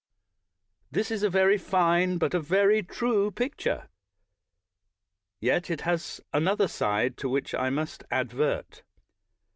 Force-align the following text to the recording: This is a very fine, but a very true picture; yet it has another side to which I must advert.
This 0.89 1.11
is 1.11 1.21
a 1.21 1.29
very 1.29 1.59
fine, 1.59 2.17
but 2.17 2.33
a 2.33 2.39
very 2.39 2.81
true 2.81 3.29
picture; 3.29 3.87
yet 5.39 5.69
it 5.69 5.81
has 5.81 6.19
another 6.33 6.67
side 6.67 7.17
to 7.17 7.29
which 7.29 7.53
I 7.53 7.69
must 7.69 8.03
advert. 8.09 8.81